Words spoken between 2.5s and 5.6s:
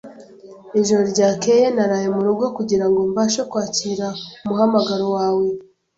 kugirango mbashe kwakira umuhamagaro wawe.